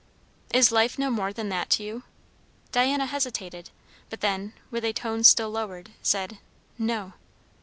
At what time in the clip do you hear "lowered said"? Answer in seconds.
5.51-6.39